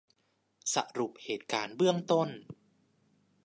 [0.73, 2.29] สรุปเหตุการณ์เบื้องต้น